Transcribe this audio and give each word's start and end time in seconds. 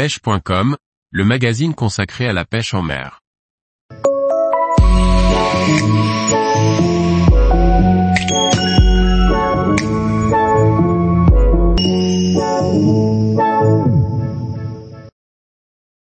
pêche.com, 0.00 0.78
le 1.10 1.24
magazine 1.26 1.74
consacré 1.74 2.26
à 2.26 2.32
la 2.32 2.46
pêche 2.46 2.72
en 2.72 2.80
mer. 2.80 3.20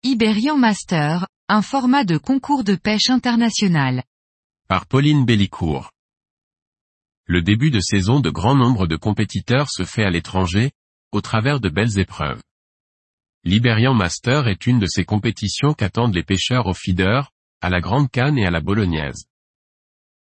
Iberian 0.02 0.58
Master, 0.58 1.26
un 1.48 1.62
format 1.62 2.04
de 2.04 2.18
concours 2.18 2.64
de 2.64 2.74
pêche 2.74 3.08
international. 3.08 4.02
Par 4.68 4.84
Pauline 4.84 5.24
Bellicourt. 5.24 5.90
Le 7.24 7.40
début 7.40 7.70
de 7.70 7.80
saison 7.80 8.20
de 8.20 8.28
grand 8.28 8.54
nombre 8.54 8.86
de 8.86 8.96
compétiteurs 8.96 9.70
se 9.70 9.84
fait 9.84 10.04
à 10.04 10.10
l'étranger, 10.10 10.72
au 11.12 11.22
travers 11.22 11.60
de 11.60 11.70
belles 11.70 11.98
épreuves. 11.98 12.42
L'Iberian 13.46 13.94
Master 13.94 14.48
est 14.48 14.66
une 14.66 14.80
de 14.80 14.88
ces 14.88 15.04
compétitions 15.04 15.73
qu'attendent 15.73 16.16
les 16.16 16.24
pêcheurs 16.24 16.66
au 16.66 16.74
feeder, 16.74 17.30
à 17.60 17.70
la 17.70 17.80
Grande 17.80 18.10
Canne 18.10 18.37
et 18.38 18.45
à 18.45 18.50
la 18.50 18.60
Bolognaise. 18.60 19.27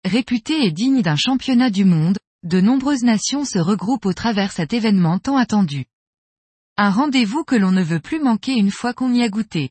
Réputé 0.04 0.66
et 0.66 0.74
digne 0.74 1.02
d'un 1.02 1.16
championnat 1.16 1.70
du 1.70 1.86
monde, 1.86 2.18
de 2.44 2.60
nombreuses 2.60 3.04
nations 3.04 3.46
se 3.46 3.60
regroupent 3.60 4.08
au 4.08 4.12
travers 4.12 4.52
cet 4.52 4.74
événement 4.74 5.20
tant 5.20 5.38
attendu. 5.38 5.86
Un 6.76 6.90
rendez-vous 6.90 7.46
que 7.46 7.56
l'on 7.56 7.72
ne 7.72 7.82
veut 7.82 8.02
plus 8.02 8.22
manquer 8.22 8.56
une 8.56 8.72
fois 8.72 8.94
qu'on 8.94 9.14
y 9.14 9.24
a 9.24 9.30
goûté. 9.30 9.70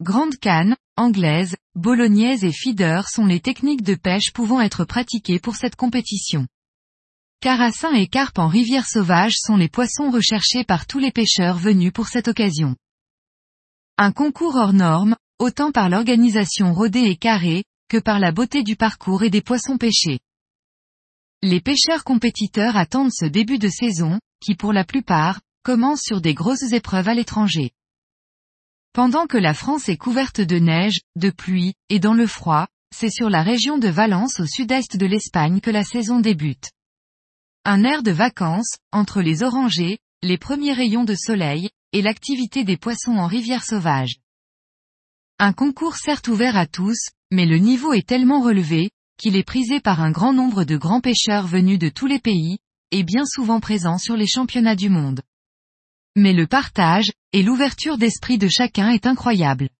Grande 0.00 0.34
canne, 0.34 0.74
anglaise, 0.96 1.54
bolognaise 1.76 2.42
et 2.42 2.50
feeder 2.50 3.06
sont 3.08 3.26
les 3.26 3.38
techniques 3.38 3.84
de 3.84 3.94
pêche 3.94 4.32
pouvant 4.32 4.60
être 4.60 4.84
pratiquées 4.84 5.38
pour 5.38 5.54
cette 5.54 5.76
compétition. 5.76 6.48
Carassins 7.40 7.92
et 7.92 8.06
carpes 8.06 8.38
en 8.38 8.48
rivière 8.48 8.86
sauvage 8.86 9.34
sont 9.36 9.56
les 9.56 9.68
poissons 9.68 10.10
recherchés 10.10 10.64
par 10.64 10.86
tous 10.86 10.98
les 10.98 11.12
pêcheurs 11.12 11.58
venus 11.58 11.92
pour 11.92 12.08
cette 12.08 12.28
occasion. 12.28 12.76
Un 13.98 14.12
concours 14.12 14.56
hors 14.56 14.72
norme, 14.72 15.16
autant 15.38 15.72
par 15.72 15.88
l'organisation 15.88 16.72
rodée 16.72 17.04
et 17.04 17.16
carrée, 17.16 17.64
que 17.88 17.98
par 17.98 18.18
la 18.18 18.32
beauté 18.32 18.62
du 18.62 18.76
parcours 18.76 19.22
et 19.22 19.30
des 19.30 19.42
poissons 19.42 19.78
pêchés. 19.78 20.20
Les 21.42 21.60
pêcheurs 21.60 22.04
compétiteurs 22.04 22.76
attendent 22.76 23.12
ce 23.12 23.26
début 23.26 23.58
de 23.58 23.68
saison, 23.68 24.18
qui 24.40 24.54
pour 24.54 24.72
la 24.72 24.84
plupart, 24.84 25.40
commence 25.62 26.00
sur 26.02 26.20
des 26.20 26.34
grosses 26.34 26.72
épreuves 26.72 27.08
à 27.08 27.14
l'étranger. 27.14 27.72
Pendant 28.94 29.26
que 29.26 29.38
la 29.38 29.54
France 29.54 29.88
est 29.88 29.96
couverte 29.96 30.40
de 30.40 30.58
neige, 30.58 31.00
de 31.16 31.30
pluie, 31.30 31.74
et 31.88 31.98
dans 31.98 32.14
le 32.14 32.26
froid, 32.26 32.68
c'est 32.94 33.10
sur 33.10 33.28
la 33.28 33.42
région 33.42 33.76
de 33.76 33.88
Valence 33.88 34.38
au 34.40 34.46
sud-est 34.46 34.96
de 34.96 35.06
l'Espagne 35.06 35.60
que 35.60 35.70
la 35.70 35.82
saison 35.82 36.20
débute. 36.20 36.70
Un 37.66 37.82
air 37.82 38.02
de 38.02 38.10
vacances, 38.10 38.76
entre 38.92 39.22
les 39.22 39.42
orangers, 39.42 39.98
les 40.22 40.36
premiers 40.36 40.74
rayons 40.74 41.04
de 41.04 41.14
soleil, 41.14 41.70
et 41.92 42.02
l'activité 42.02 42.62
des 42.62 42.76
poissons 42.76 43.16
en 43.16 43.26
rivière 43.26 43.64
sauvage. 43.64 44.16
Un 45.38 45.54
concours 45.54 45.96
certes 45.96 46.28
ouvert 46.28 46.58
à 46.58 46.66
tous, 46.66 47.08
mais 47.30 47.46
le 47.46 47.56
niveau 47.56 47.94
est 47.94 48.06
tellement 48.06 48.42
relevé, 48.42 48.90
qu'il 49.16 49.34
est 49.34 49.44
prisé 49.44 49.80
par 49.80 50.02
un 50.02 50.10
grand 50.10 50.34
nombre 50.34 50.64
de 50.64 50.76
grands 50.76 51.00
pêcheurs 51.00 51.46
venus 51.46 51.78
de 51.78 51.88
tous 51.88 52.06
les 52.06 52.18
pays, 52.18 52.58
et 52.90 53.02
bien 53.02 53.24
souvent 53.24 53.60
présents 53.60 53.98
sur 53.98 54.16
les 54.16 54.26
championnats 54.26 54.76
du 54.76 54.90
monde. 54.90 55.22
Mais 56.16 56.34
le 56.34 56.46
partage, 56.46 57.12
et 57.32 57.42
l'ouverture 57.42 57.96
d'esprit 57.96 58.36
de 58.36 58.48
chacun 58.48 58.90
est 58.90 59.06
incroyable. 59.06 59.70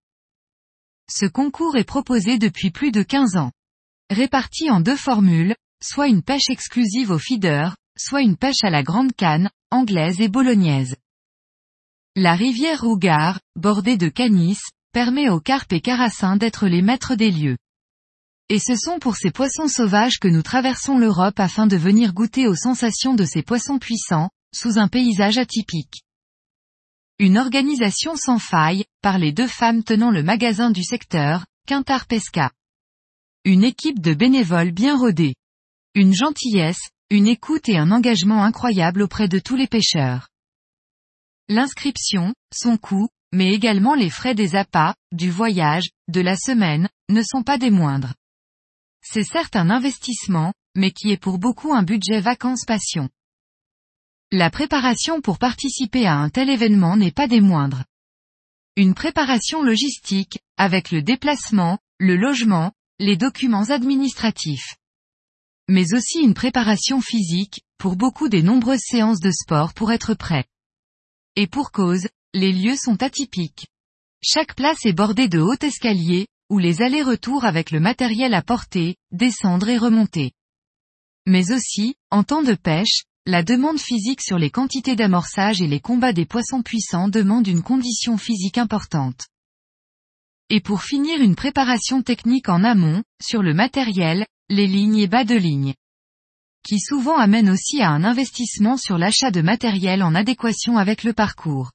Ce 1.11 1.27
concours 1.27 1.77
est 1.77 1.85
proposé 1.85 2.39
depuis 2.39 2.71
plus 2.71 2.93
de 2.93 3.03
15 3.03 3.37
ans. 3.37 3.53
Réparti 4.11 4.71
en 4.71 4.81
deux 4.81 4.97
formules, 4.97 5.55
soit 5.85 6.09
une 6.09 6.23
pêche 6.23 6.49
exclusive 6.49 7.11
au 7.11 7.19
feeder, 7.19 7.77
soit 7.99 8.23
une 8.23 8.39
pêche 8.39 8.63
à 8.65 8.71
la 8.71 8.83
grande 8.83 9.13
canne, 9.13 9.51
anglaise 9.71 10.21
et 10.21 10.29
bolognaise. 10.29 10.97
La 12.17 12.35
rivière 12.35 12.81
Rougar, 12.81 13.39
bordée 13.55 13.99
de 13.99 14.09
canis, 14.09 14.59
permet 14.93 15.29
aux 15.29 15.41
carpes 15.41 15.75
et 15.75 15.83
carassins 15.83 16.37
d'être 16.37 16.69
les 16.69 16.81
maîtres 16.81 17.17
des 17.17 17.31
lieux. 17.31 17.59
Et 18.49 18.59
ce 18.59 18.77
sont 18.77 18.99
pour 18.99 19.17
ces 19.17 19.31
poissons 19.31 19.69
sauvages 19.69 20.19
que 20.19 20.29
nous 20.29 20.43
traversons 20.43 20.97
l'Europe 20.97 21.39
afin 21.39 21.67
de 21.67 21.77
venir 21.77 22.15
goûter 22.15 22.47
aux 22.47 22.57
sensations 22.57 23.15
de 23.15 23.25
ces 23.25 23.43
poissons 23.43 23.79
puissants, 23.79 24.31
sous 24.55 24.79
un 24.79 24.89
paysage 24.89 25.37
atypique. 25.37 26.03
Une 27.19 27.37
organisation 27.37 28.17
sans 28.17 28.39
faille, 28.39 28.85
par 29.03 29.19
les 29.19 29.33
deux 29.33 29.49
femmes 29.49 29.85
tenant 29.85 30.11
le 30.11 30.23
magasin 30.23 30.71
du 30.71 30.83
secteur, 30.83 31.45
Quintar 31.67 32.07
Pesca. 32.07 32.53
Une 33.45 33.65
équipe 33.65 34.01
de 34.01 34.15
bénévoles 34.15 34.73
bien 34.73 34.97
rodés. 34.97 35.35
Une 35.97 36.13
gentillesse, 36.13 36.91
une 37.09 37.29
écoute 37.29 37.69
et 37.69 37.79
un 37.79 37.93
engagement 37.93 38.43
incroyable 38.43 39.01
auprès 39.01 39.29
de 39.29 39.39
tous 39.39 39.55
les 39.55 39.69
pêcheurs. 39.69 40.29
L'inscription, 41.49 42.35
son 42.53 42.79
coût, 42.79 43.09
mais 43.33 43.53
également 43.53 43.95
les 43.95 44.11
frais 44.11 44.35
des 44.35 44.57
appâts, 44.57 44.97
du 45.13 45.31
voyage, 45.31 45.91
de 46.09 46.21
la 46.21 46.37
semaine, 46.37 46.89
ne 47.11 47.23
sont 47.23 47.45
pas 47.45 47.59
des 47.59 47.71
moindres. 47.71 48.13
C'est 49.03 49.23
certes 49.23 49.55
un 49.55 49.71
investissement, 49.71 50.53
mais 50.75 50.91
qui 50.91 51.13
est 51.13 51.17
pour 51.17 51.39
beaucoup 51.39 51.73
un 51.73 51.85
budget 51.85 52.21
vacances-passion. 52.21 53.09
La 54.33 54.51
préparation 54.51 55.21
pour 55.21 55.39
participer 55.39 56.07
à 56.07 56.17
un 56.17 56.29
tel 56.29 56.51
événement 56.51 56.97
n'est 56.97 57.13
pas 57.13 57.29
des 57.29 57.41
moindres. 57.41 57.85
Une 58.75 58.95
préparation 58.95 59.63
logistique, 59.63 60.41
avec 60.57 60.91
le 60.91 61.03
déplacement, 61.03 61.79
le 62.01 62.17
logement, 62.17 62.73
les 62.99 63.17
documents 63.17 63.71
administratifs. 63.71 64.75
Mais 65.69 65.95
aussi 65.95 66.21
une 66.21 66.35
préparation 66.35 67.01
physique, 67.01 67.63
pour 67.79 67.97
beaucoup 67.97 68.29
des 68.29 68.43
nombreuses 68.43 68.85
séances 68.85 69.21
de 69.21 69.31
sport 69.31 69.73
pour 69.75 69.93
être 69.93 70.15
prêt. 70.15 70.45
Et 71.37 71.47
pour 71.47 71.71
cause, 71.71 72.09
les 72.35 72.53
lieux 72.53 72.77
sont 72.77 73.03
atypiques. 73.03 73.67
Chaque 74.23 74.55
place 74.55 74.85
est 74.85 74.93
bordée 74.93 75.29
de 75.29 75.41
hauts 75.41 75.55
escaliers, 75.61 76.27
où 76.51 76.59
les 76.59 76.83
allers-retours 76.83 77.45
avec 77.45 77.71
le 77.71 77.81
matériel 77.81 78.35
à 78.35 78.43
porter, 78.43 78.97
descendre 79.11 79.69
et 79.69 79.79
remonter. 79.79 80.33
Mais 81.27 81.53
aussi, 81.53 81.95
en 82.11 82.23
temps 82.23 82.43
de 82.43 82.55
pêche, 82.55 83.05
la 83.27 83.43
demande 83.43 83.81
physique 83.81 84.21
sur 84.21 84.39
les 84.39 84.51
quantités 84.51 84.97
d'amorçage 84.97 85.63
et 85.63 85.67
les 85.67 85.81
combats 85.81 86.13
des 86.13 86.27
poissons 86.27 86.63
puissants 86.63 87.09
demandent 87.09 87.47
une 87.47 87.63
condition 87.63 88.19
physique 88.19 88.59
importante. 88.59 89.29
Et 90.51 90.61
pour 90.61 90.83
finir 90.83 91.23
une 91.23 91.35
préparation 91.35 92.03
technique 92.03 92.51
en 92.51 92.63
amont, 92.65 93.03
sur 93.23 93.43
le 93.43 93.55
matériel, 93.55 94.27
les 94.49 94.67
lignes 94.67 94.99
et 94.99 95.09
bas 95.09 95.25
de 95.25 95.37
ligne. 95.37 95.75
Qui 96.67 96.79
souvent 96.79 97.17
amène 97.17 97.51
aussi 97.51 97.81
à 97.83 97.91
un 97.91 98.05
investissement 98.05 98.77
sur 98.77 98.99
l'achat 98.99 99.31
de 99.31 99.43
matériel 99.43 100.03
en 100.03 100.15
adéquation 100.15 100.79
avec 100.79 101.05
le 101.05 101.13
parcours 101.13 101.71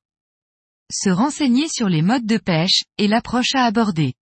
se 0.91 1.09
renseigner 1.09 1.67
sur 1.69 1.87
les 1.87 2.01
modes 2.01 2.25
de 2.25 2.37
pêche, 2.37 2.83
et 2.97 3.07
l'approche 3.07 3.53
à 3.53 3.65
aborder. 3.65 4.13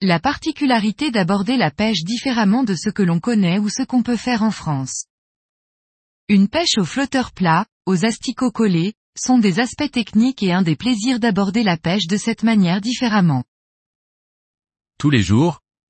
La 0.00 0.18
particularité 0.18 1.10
d'aborder 1.10 1.56
la 1.56 1.70
pêche 1.70 2.04
différemment 2.04 2.64
de 2.64 2.74
ce 2.74 2.90
que 2.90 3.02
l'on 3.02 3.20
connaît 3.20 3.58
ou 3.58 3.68
ce 3.68 3.82
qu'on 3.82 4.02
peut 4.02 4.16
faire 4.16 4.42
en 4.42 4.50
France. 4.50 5.06
Une 6.28 6.48
pêche 6.48 6.78
au 6.78 6.84
flotteur 6.84 7.32
plat, 7.32 7.66
aux 7.86 8.04
asticots 8.04 8.50
collés, 8.50 8.94
sont 9.16 9.38
des 9.38 9.60
aspects 9.60 9.90
techniques 9.90 10.42
et 10.42 10.52
un 10.52 10.62
des 10.62 10.74
plaisirs 10.74 11.20
d'aborder 11.20 11.62
la 11.62 11.76
pêche 11.76 12.06
de 12.06 12.16
cette 12.16 12.42
manière 12.42 12.80
différemment. 12.80 13.44
Tous 14.98 15.10
les 15.10 15.22
jours, 15.22 15.60